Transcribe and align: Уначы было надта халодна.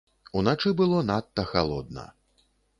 Уначы 0.39 0.71
было 0.79 1.03
надта 1.11 1.47
халодна. 1.53 2.11